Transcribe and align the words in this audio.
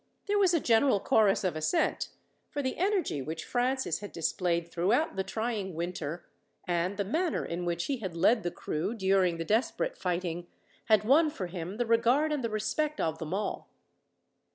There 0.25 0.39
was 0.39 0.51
a 0.55 0.59
general 0.59 0.99
chorus 0.99 1.43
of 1.43 1.55
assent, 1.55 2.09
for 2.49 2.63
the 2.63 2.75
energy 2.77 3.21
which 3.21 3.45
Francis 3.45 3.99
had 3.99 4.11
displayed 4.11 4.67
throughout 4.71 5.15
the 5.15 5.23
trying 5.23 5.75
winter, 5.75 6.25
and 6.67 6.97
the 6.97 7.03
manner 7.05 7.45
in 7.45 7.65
which 7.65 7.85
he 7.85 7.97
had 7.97 8.15
led 8.15 8.41
the 8.41 8.49
crew 8.49 8.95
during 8.95 9.37
the 9.37 9.45
desperate 9.45 9.95
fighting, 9.99 10.47
had 10.85 11.03
won 11.03 11.29
for 11.29 11.45
him 11.45 11.77
the 11.77 11.85
regard 11.85 12.31
and 12.33 12.43
the 12.43 12.49
respect 12.49 12.99
of 12.99 13.19
them 13.19 13.31
all. 13.31 13.69